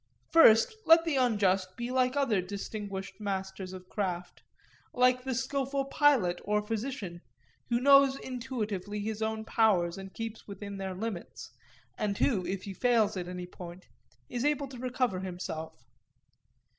[0.31, 4.41] First, let the unjust be like other distinguished masters of craft;
[4.95, 7.21] like the skilful pilot or physician,
[7.69, 11.51] who knows intuitively his own powers and keeps within their limits,
[11.99, 13.85] and who, if he fails at any point,
[14.27, 15.85] is able to recover himself.